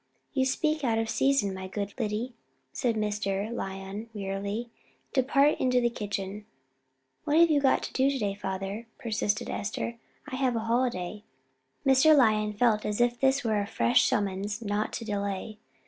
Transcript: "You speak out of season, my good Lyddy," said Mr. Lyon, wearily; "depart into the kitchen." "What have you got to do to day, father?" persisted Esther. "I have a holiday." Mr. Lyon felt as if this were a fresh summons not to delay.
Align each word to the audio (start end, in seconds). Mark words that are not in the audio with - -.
"You 0.33 0.47
speak 0.47 0.83
out 0.83 0.97
of 0.97 1.11
season, 1.11 1.53
my 1.53 1.67
good 1.67 1.93
Lyddy," 1.99 2.33
said 2.73 2.95
Mr. 2.95 3.53
Lyon, 3.53 4.09
wearily; 4.15 4.71
"depart 5.13 5.59
into 5.59 5.79
the 5.79 5.91
kitchen." 5.91 6.47
"What 7.23 7.37
have 7.37 7.51
you 7.51 7.61
got 7.61 7.83
to 7.83 7.93
do 7.93 8.09
to 8.09 8.17
day, 8.17 8.33
father?" 8.33 8.87
persisted 8.97 9.47
Esther. 9.47 9.99
"I 10.27 10.37
have 10.37 10.55
a 10.55 10.59
holiday." 10.61 11.23
Mr. 11.85 12.17
Lyon 12.17 12.53
felt 12.53 12.83
as 12.83 12.99
if 12.99 13.19
this 13.19 13.43
were 13.43 13.61
a 13.61 13.67
fresh 13.67 14.01
summons 14.05 14.59
not 14.59 14.91
to 14.93 15.05
delay. 15.05 15.59